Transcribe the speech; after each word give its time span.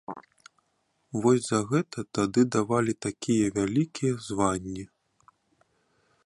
Вось 1.25 1.45
за 1.49 1.59
гэта 1.71 2.03
тады 2.19 2.41
давалі 2.55 2.93
такія 3.07 3.53
вялікія 3.59 4.13
званні. 4.31 4.83